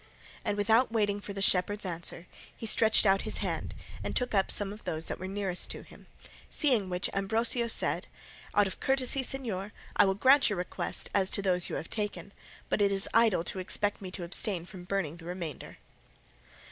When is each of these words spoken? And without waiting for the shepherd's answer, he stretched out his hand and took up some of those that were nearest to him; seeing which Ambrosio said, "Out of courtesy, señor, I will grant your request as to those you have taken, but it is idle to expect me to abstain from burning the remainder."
And 0.43 0.57
without 0.57 0.91
waiting 0.91 1.21
for 1.21 1.31
the 1.33 1.43
shepherd's 1.43 1.85
answer, 1.85 2.25
he 2.57 2.65
stretched 2.65 3.05
out 3.05 3.21
his 3.21 3.37
hand 3.37 3.75
and 4.03 4.15
took 4.15 4.33
up 4.33 4.49
some 4.49 4.73
of 4.73 4.83
those 4.83 5.05
that 5.05 5.19
were 5.19 5.27
nearest 5.27 5.69
to 5.69 5.83
him; 5.83 6.07
seeing 6.49 6.89
which 6.89 7.07
Ambrosio 7.13 7.67
said, 7.67 8.07
"Out 8.55 8.65
of 8.65 8.79
courtesy, 8.79 9.21
señor, 9.21 9.69
I 9.95 10.05
will 10.05 10.15
grant 10.15 10.49
your 10.49 10.57
request 10.57 11.11
as 11.13 11.29
to 11.29 11.43
those 11.43 11.69
you 11.69 11.75
have 11.75 11.91
taken, 11.91 12.33
but 12.67 12.81
it 12.81 12.91
is 12.91 13.07
idle 13.13 13.43
to 13.43 13.59
expect 13.59 14.01
me 14.01 14.09
to 14.09 14.23
abstain 14.23 14.65
from 14.65 14.85
burning 14.85 15.17
the 15.17 15.25
remainder." 15.25 15.77